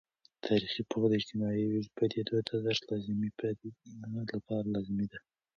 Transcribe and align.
تاریخي 0.45 0.81
پوهه 0.89 1.07
د 1.09 1.13
اجتماعي 1.19 1.67
پدیدو 1.97 2.35
د 2.47 2.49
درک 2.65 4.25
لپاره 4.37 4.65
لازمي 4.75 5.07
ده. 5.11 5.19